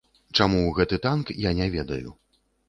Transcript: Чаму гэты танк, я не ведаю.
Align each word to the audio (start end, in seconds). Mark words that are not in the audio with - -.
Чаму 0.37 0.61
гэты 0.79 0.99
танк, 1.03 1.33
я 1.49 1.53
не 1.61 1.69
ведаю. 1.77 2.17